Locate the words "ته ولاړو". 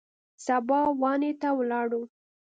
1.41-2.01